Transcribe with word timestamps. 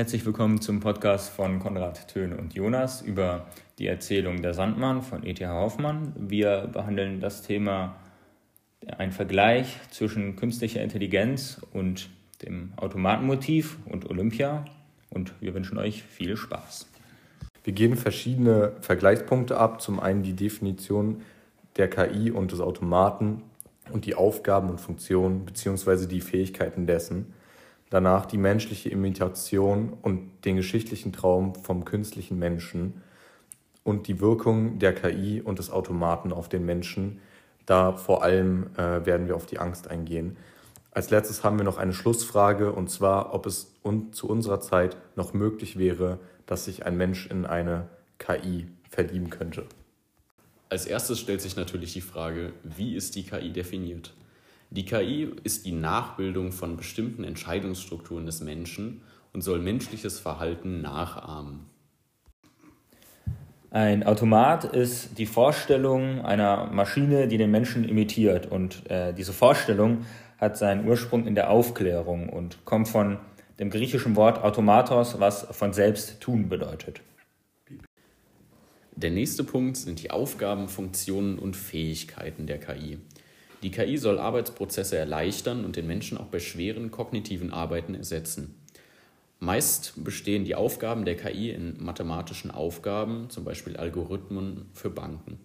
Herzlich 0.00 0.24
willkommen 0.24 0.62
zum 0.62 0.80
Podcast 0.80 1.28
von 1.28 1.58
Konrad 1.58 2.08
Töne 2.08 2.38
und 2.38 2.54
Jonas 2.54 3.02
über 3.02 3.44
die 3.78 3.86
Erzählung 3.86 4.40
Der 4.40 4.54
Sandmann 4.54 5.02
von 5.02 5.26
E.T.H. 5.26 5.52
Hoffmann. 5.52 6.14
Wir 6.16 6.70
behandeln 6.72 7.20
das 7.20 7.42
Thema 7.42 7.96
ein 8.96 9.12
Vergleich 9.12 9.76
zwischen 9.90 10.36
künstlicher 10.36 10.80
Intelligenz 10.82 11.60
und 11.74 12.08
dem 12.42 12.72
Automatenmotiv 12.76 13.76
und 13.84 14.08
Olympia 14.08 14.64
und 15.10 15.34
wir 15.42 15.52
wünschen 15.52 15.76
euch 15.76 16.02
viel 16.02 16.38
Spaß. 16.38 16.88
Wir 17.62 17.74
gehen 17.74 17.94
verschiedene 17.94 18.72
Vergleichspunkte 18.80 19.58
ab. 19.58 19.82
Zum 19.82 20.00
einen 20.00 20.22
die 20.22 20.32
Definition 20.32 21.20
der 21.76 21.90
KI 21.90 22.30
und 22.30 22.52
des 22.52 22.60
Automaten 22.60 23.42
und 23.92 24.06
die 24.06 24.14
Aufgaben 24.14 24.70
und 24.70 24.80
Funktionen 24.80 25.44
bzw. 25.44 26.06
die 26.06 26.22
Fähigkeiten 26.22 26.86
dessen 26.86 27.34
danach 27.90 28.24
die 28.24 28.38
menschliche 28.38 28.88
Imitation 28.88 29.92
und 30.02 30.30
den 30.44 30.56
geschichtlichen 30.56 31.12
Traum 31.12 31.54
vom 31.54 31.84
künstlichen 31.84 32.38
Menschen 32.38 33.02
und 33.84 34.08
die 34.08 34.20
Wirkung 34.20 34.78
der 34.78 34.94
KI 34.94 35.42
und 35.42 35.58
des 35.58 35.70
Automaten 35.70 36.32
auf 36.32 36.48
den 36.48 36.64
Menschen. 36.64 37.20
Da 37.66 37.92
vor 37.92 38.22
allem 38.22 38.68
äh, 38.76 39.04
werden 39.04 39.26
wir 39.26 39.36
auf 39.36 39.46
die 39.46 39.58
Angst 39.58 39.88
eingehen. 39.88 40.36
Als 40.92 41.10
letztes 41.10 41.44
haben 41.44 41.56
wir 41.56 41.64
noch 41.64 41.78
eine 41.78 41.92
Schlussfrage 41.92 42.72
und 42.72 42.90
zwar, 42.90 43.34
ob 43.34 43.46
es 43.46 43.74
un 43.84 44.12
zu 44.12 44.28
unserer 44.28 44.60
Zeit 44.60 44.96
noch 45.14 45.34
möglich 45.34 45.78
wäre, 45.78 46.18
dass 46.46 46.64
sich 46.64 46.84
ein 46.84 46.96
Mensch 46.96 47.26
in 47.26 47.46
eine 47.46 47.88
KI 48.18 48.66
verlieben 48.88 49.30
könnte. 49.30 49.66
Als 50.68 50.86
erstes 50.86 51.18
stellt 51.18 51.40
sich 51.40 51.56
natürlich 51.56 51.92
die 51.92 52.00
Frage, 52.00 52.52
wie 52.62 52.94
ist 52.94 53.14
die 53.14 53.24
KI 53.24 53.52
definiert? 53.52 54.12
Die 54.72 54.84
KI 54.84 55.28
ist 55.42 55.66
die 55.66 55.72
Nachbildung 55.72 56.52
von 56.52 56.76
bestimmten 56.76 57.24
Entscheidungsstrukturen 57.24 58.24
des 58.24 58.40
Menschen 58.40 59.02
und 59.32 59.42
soll 59.42 59.58
menschliches 59.58 60.20
Verhalten 60.20 60.80
nachahmen. 60.80 61.66
Ein 63.72 64.04
Automat 64.04 64.64
ist 64.64 65.18
die 65.18 65.26
Vorstellung 65.26 66.24
einer 66.24 66.66
Maschine, 66.72 67.26
die 67.26 67.36
den 67.36 67.50
Menschen 67.50 67.88
imitiert. 67.88 68.46
Und 68.46 68.88
äh, 68.88 69.12
diese 69.12 69.32
Vorstellung 69.32 70.06
hat 70.38 70.56
seinen 70.56 70.88
Ursprung 70.88 71.26
in 71.26 71.34
der 71.34 71.50
Aufklärung 71.50 72.28
und 72.28 72.64
kommt 72.64 72.88
von 72.88 73.18
dem 73.58 73.70
griechischen 73.70 74.14
Wort 74.14 74.42
automatos, 74.42 75.18
was 75.18 75.46
von 75.50 75.72
selbst 75.72 76.20
tun 76.20 76.48
bedeutet. 76.48 77.00
Der 78.94 79.10
nächste 79.10 79.44
Punkt 79.44 79.76
sind 79.76 80.02
die 80.02 80.10
Aufgaben, 80.10 80.68
Funktionen 80.68 81.38
und 81.38 81.56
Fähigkeiten 81.56 82.46
der 82.46 82.58
KI. 82.58 82.98
Die 83.62 83.70
KI 83.70 83.98
soll 83.98 84.18
Arbeitsprozesse 84.18 84.96
erleichtern 84.96 85.64
und 85.64 85.76
den 85.76 85.86
Menschen 85.86 86.16
auch 86.16 86.26
bei 86.26 86.38
schweren 86.38 86.90
kognitiven 86.90 87.52
Arbeiten 87.52 87.94
ersetzen. 87.94 88.54
Meist 89.38 90.04
bestehen 90.04 90.44
die 90.44 90.54
Aufgaben 90.54 91.04
der 91.04 91.16
KI 91.16 91.50
in 91.50 91.82
mathematischen 91.82 92.50
Aufgaben, 92.50 93.30
zum 93.30 93.44
Beispiel 93.44 93.76
Algorithmen 93.76 94.66
für 94.74 94.90
Banken. 94.90 95.38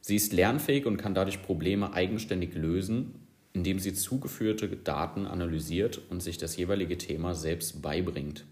Sie 0.00 0.16
ist 0.16 0.32
lernfähig 0.32 0.86
und 0.86 0.96
kann 0.96 1.14
dadurch 1.14 1.42
Probleme 1.42 1.92
eigenständig 1.92 2.54
lösen, 2.54 3.14
indem 3.52 3.78
sie 3.78 3.94
zugeführte 3.94 4.68
Daten 4.68 5.26
analysiert 5.26 6.00
und 6.10 6.20
sich 6.20 6.38
das 6.38 6.56
jeweilige 6.56 6.98
Thema 6.98 7.34
selbst 7.34 7.82
beibringt. 7.82 8.44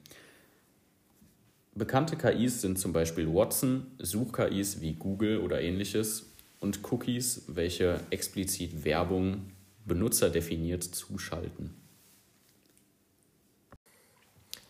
Bekannte 1.74 2.16
KIs 2.16 2.60
sind 2.60 2.78
zum 2.78 2.92
Beispiel 2.92 3.32
Watson, 3.32 3.86
Such-KIs 3.98 4.80
wie 4.80 4.92
Google 4.94 5.38
oder 5.38 5.60
ähnliches 5.60 6.29
und 6.60 6.80
Cookies, 6.90 7.44
welche 7.48 8.00
explizit 8.10 8.84
Werbung 8.84 9.50
benutzerdefiniert 9.84 10.84
zuschalten. 10.84 11.74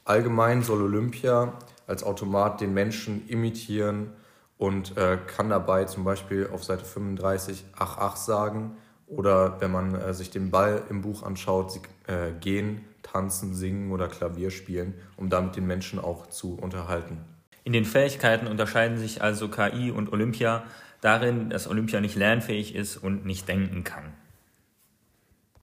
Allgemein 0.05 0.63
soll 0.63 0.83
Olympia 0.83 1.59
als 1.87 2.03
Automat 2.03 2.61
den 2.61 2.73
Menschen 2.73 3.29
imitieren 3.29 4.11
und 4.57 4.97
äh, 4.97 5.19
kann 5.27 5.51
dabei 5.51 5.85
zum 5.85 6.05
Beispiel 6.05 6.49
auf 6.53 6.65
Seite 6.65 6.85
35 6.85 7.65
ach 7.77 7.99
ach 7.99 8.17
sagen 8.17 8.77
oder 9.07 9.61
wenn 9.61 9.73
man 9.73 9.95
äh, 9.95 10.15
sich 10.15 10.31
den 10.31 10.51
Ball 10.51 10.83
im 10.89 11.03
Buch 11.03 11.23
anschaut, 11.23 11.73
sie 11.73 11.81
äh, 12.07 12.33
gehen, 12.41 12.85
tanzen, 13.03 13.55
singen 13.55 13.91
oder 13.91 14.09
Klavier 14.09 14.51
spielen, 14.51 14.95
um 15.17 15.31
damit 15.31 15.57
den 15.57 15.67
Menschen 15.67 15.99
auch 15.99 16.29
zu 16.29 16.55
unterhalten. 16.55 17.19
In 17.65 17.73
den 17.73 17.85
Fähigkeiten 17.85 18.47
unterscheiden 18.47 18.99
sich 18.99 19.23
also 19.23 19.49
KI 19.49 19.91
und 19.91 20.13
Olympia 20.13 20.65
darin, 21.01 21.51
dass 21.51 21.69
Olympia 21.69 22.01
nicht 22.01 22.17
lernfähig 22.17 22.75
ist 22.75 22.97
und 22.97 23.25
nicht 23.25 23.49
denken 23.49 23.85
kann. 23.85 24.13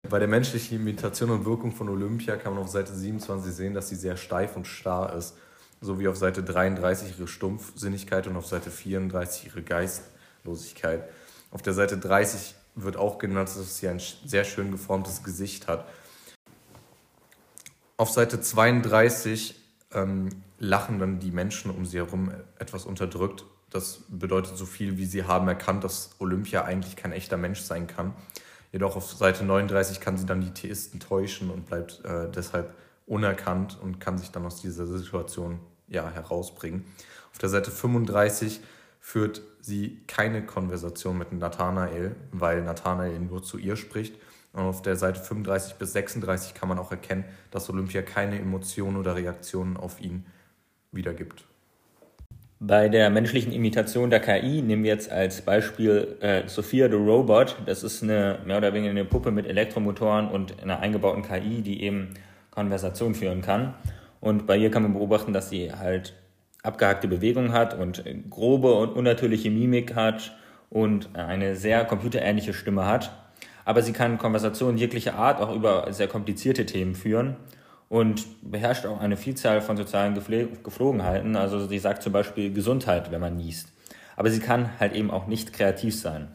Bei 0.10 0.20
der 0.20 0.28
menschlichen 0.28 0.78
Imitation 0.78 1.30
und 1.32 1.46
Wirkung 1.46 1.74
von 1.74 1.90
Olympia 1.90 2.38
kann 2.38 2.54
man 2.54 2.64
auf 2.64 2.70
Seite 2.70 2.94
27 2.94 3.54
sehen, 3.54 3.74
dass 3.74 3.90
sie 3.90 3.96
sehr 3.96 4.16
steif 4.16 4.56
und 4.56 4.66
starr 4.66 5.14
ist, 5.14 5.36
sowie 5.82 6.08
auf 6.08 6.16
Seite 6.16 6.44
33 6.44 7.18
ihre 7.18 7.28
Stumpfsinnigkeit 7.28 8.28
und 8.28 8.38
auf 8.38 8.48
Seite 8.48 8.72
34 8.72 9.48
ihre 9.48 9.64
Geistlosigkeit. 9.64 11.04
Auf 11.52 11.62
der 11.62 11.74
Seite 11.74 11.98
30 11.98 12.56
wird 12.76 12.96
auch 12.96 13.18
genannt, 13.18 13.50
dass 13.50 13.78
sie 13.78 13.88
ein 13.88 14.00
sehr 14.00 14.46
schön 14.46 14.72
geformtes 14.72 15.24
Gesicht 15.24 15.68
hat. 15.68 15.88
Auf 17.98 18.12
Seite 18.12 18.40
32 18.40 19.56
ähm, 19.94 20.30
lachen 20.60 21.00
dann 21.00 21.20
die 21.20 21.32
Menschen 21.32 21.72
um 21.72 21.86
sie 21.86 21.98
herum 21.98 22.32
etwas 22.60 22.86
unterdrückt 22.86 23.46
das 23.70 24.02
bedeutet 24.08 24.58
so 24.58 24.66
viel, 24.66 24.98
wie 24.98 25.06
sie 25.06 25.24
haben 25.24 25.48
erkannt, 25.48 25.84
dass 25.84 26.12
Olympia 26.20 26.64
eigentlich 26.64 26.96
kein 26.96 27.12
echter 27.12 27.38
Mensch 27.38 27.62
sein 27.62 27.88
kann. 27.88 28.14
Jedoch 28.72 28.96
auf 28.96 29.12
Seite 29.12 29.44
39 29.44 30.00
kann 30.00 30.18
sie 30.18 30.26
dann 30.26 30.42
die 30.42 30.54
Theisten 30.54 31.00
täuschen 31.00 31.50
und 31.50 31.66
bleibt 31.66 32.04
äh, 32.06 32.30
deshalb 32.30 32.74
unerkannt 33.06 33.78
und 33.82 34.00
kann 34.00 34.18
sich 34.18 34.32
dann 34.32 34.46
aus 34.46 34.62
dieser 34.62 34.86
Situation 34.86 35.60
ja, 35.88 36.10
herausbringen. 36.10 36.86
Auf 37.32 37.38
der 37.40 37.50
Seite 37.50 37.72
35 37.72 38.60
führt 39.00 39.42
sie 39.62 40.02
keine 40.08 40.46
Konversation 40.46 41.18
mit 41.18 41.32
Nathanael, 41.32 42.16
weil 42.32 42.62
Nathanael 42.64 43.20
nur 43.20 43.42
zu 43.42 43.58
ihr 43.58 43.78
spricht. 43.78 44.16
Und 44.54 44.64
auf 44.64 44.82
der 44.82 44.96
Seite 44.96 45.20
35 45.22 45.76
bis 45.76 45.94
36 45.94 46.54
kann 46.54 46.68
man 46.68 46.80
auch 46.80 46.92
erkennen, 46.92 47.26
dass 47.52 47.70
Olympia 47.70 48.02
keine 48.02 48.40
Emotionen 48.40 48.98
oder 48.98 49.16
Reaktionen 49.16 49.78
auf 49.78 50.02
ihn 50.02 50.26
wiedergibt. 50.92 51.46
Bei 52.60 52.90
der 52.90 53.12
menschlichen 53.12 53.52
Imitation 53.52 54.10
der 54.10 54.20
KI 54.20 54.64
nehmen 54.64 54.84
wir 54.84 54.90
jetzt 54.90 55.12
als 55.12 55.42
Beispiel 55.42 56.18
äh, 56.22 56.48
Sophia 56.48 56.90
the 56.90 56.96
Robot. 56.96 57.56
Das 57.68 57.84
ist 57.84 58.02
eine 58.02 58.40
mehr 58.46 58.58
oder 58.58 58.74
weniger 58.74 58.90
eine 58.90 59.06
Puppe 59.06 59.30
mit 59.30 59.46
Elektromotoren 59.46 60.28
und 60.28 60.60
einer 60.64 60.80
eingebauten 60.80 61.22
KI, 61.22 61.62
die 61.62 61.84
eben 61.84 62.16
Konversation 62.50 63.14
führen 63.14 63.44
kann. 63.44 63.76
Und 64.22 64.48
bei 64.48 64.58
ihr 64.58 64.72
kann 64.72 64.82
man 64.82 64.94
beobachten, 64.94 65.34
dass 65.34 65.52
sie 65.52 65.72
halt 65.72 66.16
abgehackte 66.64 67.08
Bewegungen 67.08 67.52
hat 67.54 67.78
und 67.78 68.04
grobe 68.32 68.74
und 68.74 68.90
unnatürliche 68.90 69.52
Mimik 69.52 69.94
hat 69.94 70.36
und 70.72 71.10
eine 71.16 71.56
sehr 71.56 71.86
computerähnliche 71.86 72.54
Stimme 72.54 72.88
hat. 72.88 73.12
Aber 73.66 73.84
sie 73.84 73.94
kann 73.94 74.18
Konversationen 74.18 74.80
jeglicher 74.80 75.14
Art 75.14 75.40
auch 75.42 75.56
über 75.56 75.94
sehr 75.94 76.08
komplizierte 76.08 76.66
Themen 76.66 76.96
führen 76.96 77.36
und 77.90 78.26
beherrscht 78.42 78.86
auch 78.86 79.00
eine 79.00 79.18
Vielzahl 79.18 79.62
von 79.62 79.78
sozialen 79.78 80.14
Geflogenheiten. 80.64 81.36
Also 81.36 81.68
sie 81.68 81.80
sagt 81.80 82.04
zum 82.04 82.14
Beispiel 82.14 82.52
Gesundheit, 82.54 83.12
wenn 83.12 83.22
man 83.22 83.38
niest. 83.38 83.72
Aber 84.16 84.30
sie 84.30 84.40
kann 84.40 84.80
halt 84.80 84.94
eben 84.94 85.12
auch 85.12 85.28
nicht 85.28 85.54
kreativ 85.54 85.96
sein. 85.96 86.30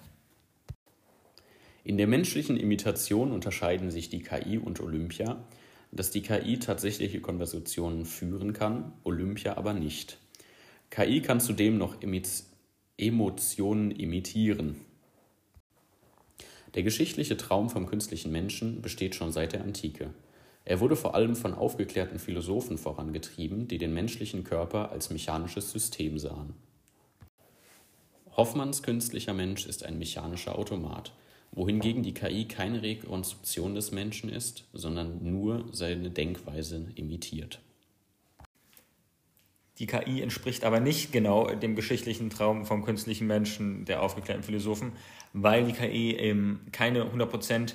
In 1.85 1.99
der 1.99 2.07
menschlichen 2.07 2.57
Imitation 2.57 3.33
unterscheiden 3.33 3.91
sich 3.91 4.09
die 4.09 4.23
KI 4.23 4.57
und 4.57 4.81
Olympia, 4.81 5.45
dass 5.91 6.11
die 6.11 6.23
KI 6.23 6.59
tatsächliche 6.59 7.21
Konversationen 7.21 8.07
führen 8.07 8.53
kann, 8.53 8.93
Olympia 9.05 9.57
aber 9.57 9.75
nicht. 9.75 10.19
KI 10.91 11.21
kann 11.23 11.41
zudem 11.41 11.77
noch 11.79 11.97
Emotionen 12.97 13.91
imitieren. 13.91 14.77
Der 16.75 16.83
geschichtliche 16.83 17.37
Traum 17.37 17.69
vom 17.69 17.87
künstlichen 17.87 18.31
Menschen 18.31 18.81
besteht 18.81 19.15
schon 19.15 19.33
seit 19.33 19.53
der 19.53 19.63
Antike. 19.63 20.15
Er 20.65 20.81
wurde 20.81 20.97
vor 20.97 21.15
allem 21.15 21.35
von 21.35 21.55
aufgeklärten 21.55 22.19
Philosophen 22.19 22.79
vorangetrieben, 22.79 23.67
die 23.67 23.79
den 23.79 23.93
menschlichen 23.93 24.45
Körper 24.45 24.93
als 24.93 25.11
mechanisches 25.11 25.73
System 25.73 26.19
sahen. 26.19 26.55
Hoffmanns 28.37 28.83
künstlicher 28.83 29.35
Mensch 29.35 29.67
ist 29.67 29.85
ein 29.85 29.99
mechanischer 29.99 30.59
Automat, 30.59 31.13
wohingegen 31.51 32.03
die 32.03 32.15
KI 32.15 32.47
keine 32.47 32.83
Rekonstruktion 32.83 33.75
des 33.75 33.93
Menschen 33.93 34.31
ist, 34.31 34.65
sondern 34.73 35.19
nur 35.23 35.67
seine 35.73 36.11
Denkweise 36.11 36.87
imitiert. 36.95 37.61
Die 39.79 39.87
KI 39.87 40.23
entspricht 40.23 40.65
aber 40.65 40.81
nicht 40.81 41.13
genau 41.13 41.53
dem 41.55 41.75
geschichtlichen 41.75 42.31
Traum 42.31 42.65
vom 42.67 42.85
künstlichen 42.85 43.27
Menschen 43.27 43.85
der 43.85 44.03
aufgeklärten 44.03 44.45
Philosophen, 44.45 44.93
weil 45.33 45.65
die 45.65 45.73
KI 45.73 46.17
eben 46.17 46.67
keine 46.73 47.05
100% 47.05 47.75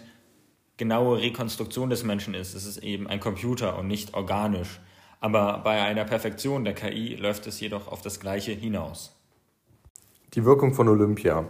genaue 0.78 1.20
Rekonstruktion 1.20 1.90
des 1.90 2.04
Menschen 2.04 2.34
ist. 2.34 2.54
Es 2.54 2.66
ist 2.66 2.78
eben 2.78 3.08
ein 3.08 3.20
Computer 3.20 3.78
und 3.78 3.88
nicht 3.88 4.14
organisch. 4.14 4.80
Aber 5.20 5.60
bei 5.64 5.82
einer 5.82 6.06
Perfektion 6.06 6.64
der 6.64 6.74
KI 6.74 7.16
läuft 7.16 7.48
es 7.48 7.60
jedoch 7.60 7.88
auf 7.88 8.02
das 8.02 8.20
Gleiche 8.20 8.52
hinaus. 8.52 9.16
Die 10.34 10.46
Wirkung 10.46 10.74
von 10.74 10.88
Olympia. 10.88 11.46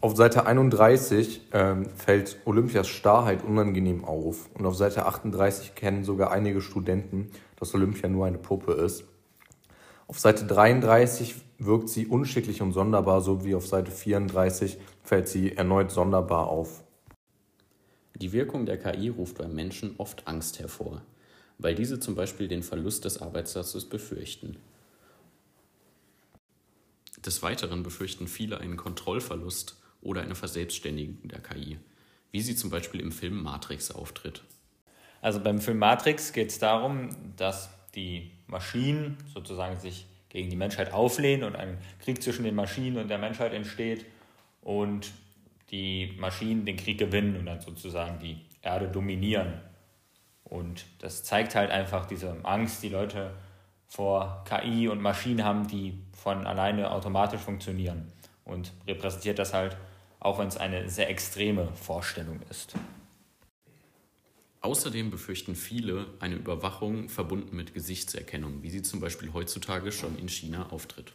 Auf 0.00 0.16
Seite 0.16 0.46
31 0.46 1.42
ähm, 1.52 1.86
fällt 1.94 2.38
Olympias 2.46 2.88
Starrheit 2.88 3.44
unangenehm 3.44 4.04
auf 4.04 4.48
und 4.54 4.64
auf 4.64 4.74
Seite 4.74 5.06
38 5.06 5.74
kennen 5.74 6.02
sogar 6.02 6.32
einige 6.32 6.60
Studenten, 6.62 7.30
dass 7.56 7.74
Olympia 7.74 8.08
nur 8.08 8.26
eine 8.26 8.38
Puppe 8.38 8.72
ist. 8.72 9.04
Auf 10.08 10.18
Seite 10.18 10.44
33 10.46 11.34
wirkt 11.58 11.88
sie 11.88 12.06
unschicklich 12.06 12.62
und 12.62 12.72
sonderbar, 12.72 13.20
so 13.20 13.44
wie 13.44 13.54
auf 13.54 13.66
Seite 13.66 13.90
34 13.90 14.78
fällt 15.02 15.28
sie 15.28 15.56
erneut 15.56 15.90
sonderbar 15.90 16.48
auf. 16.48 16.82
Die 18.22 18.30
Wirkung 18.30 18.66
der 18.66 18.78
KI 18.78 19.08
ruft 19.08 19.38
beim 19.38 19.52
Menschen 19.52 19.96
oft 19.98 20.28
Angst 20.28 20.60
hervor, 20.60 21.02
weil 21.58 21.74
diese 21.74 21.98
zum 21.98 22.14
Beispiel 22.14 22.46
den 22.46 22.62
Verlust 22.62 23.04
des 23.04 23.20
Arbeitsplatzes 23.20 23.88
befürchten. 23.88 24.58
Des 27.26 27.42
Weiteren 27.42 27.82
befürchten 27.82 28.28
viele 28.28 28.60
einen 28.60 28.76
Kontrollverlust 28.76 29.76
oder 30.02 30.22
eine 30.22 30.36
Verselbstständigung 30.36 31.30
der 31.30 31.40
KI, 31.40 31.80
wie 32.30 32.40
sie 32.40 32.54
zum 32.54 32.70
Beispiel 32.70 33.00
im 33.00 33.10
Film 33.10 33.42
Matrix 33.42 33.90
auftritt. 33.90 34.44
Also 35.20 35.40
beim 35.40 35.60
Film 35.60 35.78
Matrix 35.78 36.32
geht 36.32 36.50
es 36.50 36.60
darum, 36.60 37.08
dass 37.36 37.70
die 37.96 38.30
Maschinen 38.46 39.16
sozusagen 39.34 39.80
sich 39.80 40.06
gegen 40.28 40.48
die 40.48 40.54
Menschheit 40.54 40.92
auflehnen 40.92 41.42
und 41.42 41.56
ein 41.56 41.76
Krieg 41.98 42.22
zwischen 42.22 42.44
den 42.44 42.54
Maschinen 42.54 42.98
und 42.98 43.08
der 43.08 43.18
Menschheit 43.18 43.52
entsteht 43.52 44.06
und 44.62 45.10
die 45.72 46.14
Maschinen 46.18 46.64
den 46.64 46.76
Krieg 46.76 46.98
gewinnen 46.98 47.36
und 47.36 47.46
dann 47.46 47.60
sozusagen 47.60 48.20
die 48.20 48.38
Erde 48.60 48.88
dominieren. 48.88 49.60
Und 50.44 50.84
das 51.00 51.24
zeigt 51.24 51.54
halt 51.54 51.70
einfach 51.70 52.06
diese 52.06 52.36
Angst, 52.44 52.82
die 52.82 52.90
Leute 52.90 53.34
vor 53.88 54.44
KI 54.44 54.88
und 54.88 55.00
Maschinen 55.00 55.44
haben, 55.44 55.66
die 55.66 55.98
von 56.12 56.46
alleine 56.46 56.92
automatisch 56.92 57.40
funktionieren. 57.40 58.12
Und 58.44 58.72
repräsentiert 58.86 59.38
das 59.38 59.52
halt 59.52 59.76
auch 60.22 60.38
wenn 60.38 60.46
es 60.46 60.56
eine 60.56 60.88
sehr 60.88 61.10
extreme 61.10 61.72
Vorstellung 61.74 62.40
ist. 62.48 62.74
Außerdem 64.60 65.10
befürchten 65.10 65.56
viele 65.56 66.06
eine 66.20 66.36
Überwachung 66.36 67.08
verbunden 67.08 67.56
mit 67.56 67.74
Gesichtserkennung, 67.74 68.62
wie 68.62 68.70
sie 68.70 68.82
zum 68.82 69.00
Beispiel 69.00 69.32
heutzutage 69.32 69.90
schon 69.90 70.16
in 70.16 70.28
China 70.28 70.70
auftritt. 70.70 71.12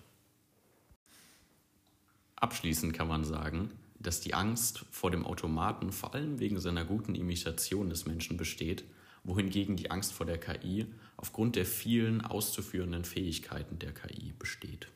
Abschließend 2.35 2.93
kann 2.93 3.07
man 3.07 3.23
sagen, 3.23 3.71
dass 4.07 4.21
die 4.21 4.33
Angst 4.33 4.85
vor 4.89 5.11
dem 5.11 5.25
Automaten 5.25 5.91
vor 5.91 6.15
allem 6.15 6.39
wegen 6.39 6.59
seiner 6.59 6.85
guten 6.85 7.13
Imitation 7.13 7.89
des 7.89 8.05
Menschen 8.05 8.37
besteht, 8.37 8.83
wohingegen 9.23 9.75
die 9.75 9.91
Angst 9.91 10.13
vor 10.13 10.25
der 10.25 10.39
KI 10.39 10.87
aufgrund 11.17 11.55
der 11.55 11.65
vielen 11.65 12.21
auszuführenden 12.21 13.03
Fähigkeiten 13.03 13.77
der 13.77 13.93
KI 13.93 14.33
besteht. 14.39 14.87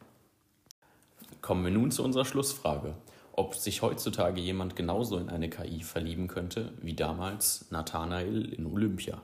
Kommen 1.41 1.63
wir 1.63 1.71
nun 1.71 1.91
zu 1.91 2.03
unserer 2.03 2.25
Schlussfrage 2.25 2.95
ob 3.33 3.55
sich 3.55 3.81
heutzutage 3.81 4.41
jemand 4.41 4.75
genauso 4.75 5.17
in 5.17 5.29
eine 5.29 5.49
KI 5.49 5.83
verlieben 5.83 6.27
könnte 6.27 6.73
wie 6.81 6.93
damals 6.93 7.65
Nathanael 7.71 8.53
in 8.53 8.65
Olympia. 8.65 9.21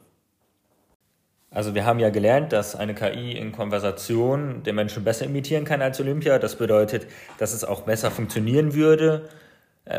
Also 1.49 1.75
wir 1.75 1.85
haben 1.85 1.99
ja 1.99 2.09
gelernt, 2.09 2.51
dass 2.51 2.75
eine 2.75 2.93
KI 2.93 3.31
in 3.31 3.51
Konversation 3.51 4.63
den 4.63 4.75
Menschen 4.75 5.03
besser 5.03 5.25
imitieren 5.25 5.65
kann 5.65 5.81
als 5.81 5.99
Olympia. 5.99 6.39
Das 6.39 6.57
bedeutet, 6.57 7.07
dass 7.37 7.53
es 7.53 7.63
auch 7.63 7.81
besser 7.81 8.11
funktionieren 8.11 8.73
würde 8.73 9.29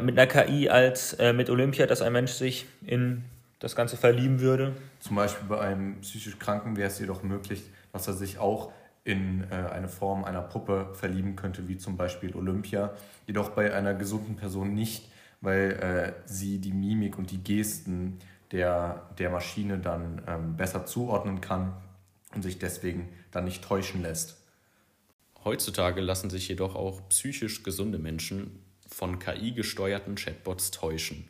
mit 0.03 0.19
einer 0.19 0.27
KI 0.27 0.69
als 0.69 1.15
äh, 1.15 1.33
mit 1.33 1.51
Olympia, 1.51 1.87
dass 1.87 2.03
ein 2.03 2.13
Mensch 2.13 2.33
sich 2.33 2.67
in 2.87 3.25
das 3.59 3.75
Ganze 3.75 3.97
verlieben 3.97 4.41
würde. 4.41 4.75
Zum 5.01 5.17
Beispiel 5.17 5.49
bei 5.49 5.61
einem 5.61 6.01
psychisch 6.01 6.39
Kranken 6.39 6.77
wäre 6.77 6.89
es 6.89 6.99
jedoch 6.99 7.23
möglich, 7.23 7.63
dass 7.93 8.07
er 8.07 8.15
sich 8.15 8.39
auch 8.39 8.73
in 9.05 9.45
äh, 9.51 9.55
eine 9.55 9.89
Form 9.89 10.25
einer 10.25 10.43
Puppe 10.43 10.91
verlieben 10.93 11.35
könnte, 11.35 11.67
wie 11.67 11.79
zum 11.79 11.97
Beispiel 11.97 12.37
Olympia. 12.37 12.93
Jedoch 13.27 13.51
bei 13.51 13.75
einer 13.75 13.95
gesunden 13.95 14.37
Person 14.37 14.75
nicht, 14.75 15.11
weil 15.41 15.73
äh, 15.73 16.13
sie 16.29 16.59
die 16.59 16.73
Mimik 16.73 17.19
und 17.19 17.31
die 17.31 17.43
Gesten 17.43 18.19
der, 18.53 19.09
der 19.19 19.31
Maschine 19.31 19.79
dann 19.79 20.23
ähm, 20.27 20.57
besser 20.57 20.87
zuordnen 20.87 21.41
kann 21.41 21.75
und 22.35 22.43
sich 22.43 22.59
deswegen 22.59 23.09
dann 23.31 23.45
nicht 23.45 23.65
täuschen 23.65 24.03
lässt. 24.03 24.37
Heutzutage 25.45 26.01
lassen 26.01 26.31
sich 26.31 26.49
jedoch 26.49 26.75
auch 26.75 27.09
psychisch 27.09 27.63
gesunde 27.63 27.99
Menschen 27.99 28.63
von 28.89 29.19
KI 29.19 29.53
gesteuerten 29.53 30.17
Chatbots 30.17 30.71
täuschen, 30.71 31.29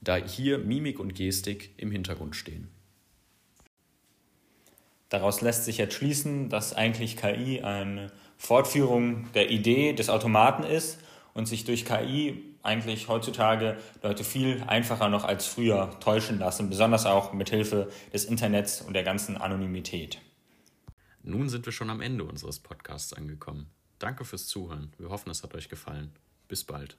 da 0.00 0.16
hier 0.16 0.58
Mimik 0.58 0.98
und 0.98 1.14
Gestik 1.14 1.74
im 1.76 1.90
Hintergrund 1.90 2.34
stehen. 2.36 2.68
Daraus 5.10 5.40
lässt 5.40 5.64
sich 5.64 5.78
jetzt 5.78 5.94
schließen, 5.94 6.48
dass 6.48 6.72
eigentlich 6.72 7.16
KI 7.16 7.62
eine 7.62 8.12
Fortführung 8.38 9.30
der 9.32 9.50
Idee 9.50 9.92
des 9.92 10.08
Automaten 10.08 10.62
ist 10.62 10.98
und 11.34 11.46
sich 11.46 11.64
durch 11.64 11.84
KI 11.84 12.44
eigentlich 12.62 13.08
heutzutage 13.08 13.76
Leute 14.02 14.22
viel 14.22 14.62
einfacher 14.66 15.08
noch 15.08 15.24
als 15.24 15.46
früher 15.46 15.98
täuschen 16.00 16.38
lassen, 16.38 16.70
besonders 16.70 17.06
auch 17.06 17.32
mit 17.32 17.50
Hilfe 17.50 17.90
des 18.12 18.24
Internets 18.24 18.82
und 18.82 18.94
der 18.94 19.02
ganzen 19.02 19.36
Anonymität. 19.36 20.20
Nun 21.22 21.48
sind 21.48 21.66
wir 21.66 21.72
schon 21.72 21.90
am 21.90 22.00
Ende 22.00 22.24
unseres 22.24 22.60
Podcasts 22.60 23.12
angekommen. 23.12 23.66
Danke 23.98 24.24
fürs 24.24 24.46
Zuhören. 24.46 24.92
Wir 24.96 25.10
hoffen, 25.10 25.30
es 25.30 25.42
hat 25.42 25.54
euch 25.54 25.68
gefallen. 25.68 26.12
Bis 26.50 26.64
bald. 26.64 26.96